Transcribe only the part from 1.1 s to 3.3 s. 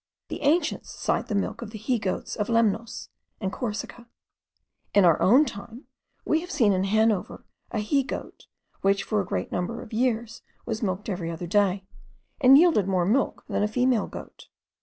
the milk of the he goats of Lemnos